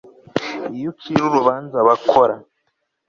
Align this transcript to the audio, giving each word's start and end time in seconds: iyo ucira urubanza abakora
iyo 0.75 0.87
ucira 0.91 1.21
urubanza 1.27 1.75
abakora 1.83 2.35